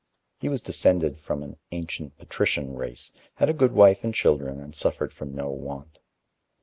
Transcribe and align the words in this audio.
He 0.39 0.49
was 0.49 0.63
descended 0.63 1.19
from 1.19 1.43
an 1.43 1.57
ancient 1.71 2.17
patrician 2.17 2.73
race, 2.75 3.13
had 3.35 3.49
a 3.51 3.53
good 3.53 3.73
wife 3.73 4.03
and 4.03 4.15
children, 4.15 4.59
and 4.59 4.73
suffered 4.73 5.13
from 5.13 5.35
no 5.35 5.51
want. 5.51 5.99